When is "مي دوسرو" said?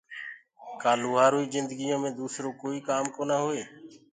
2.03-2.47